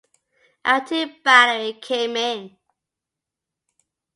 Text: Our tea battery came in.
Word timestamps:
Our 0.65 0.83
tea 0.83 1.05
battery 1.23 1.73
came 1.73 2.17
in. 2.17 2.57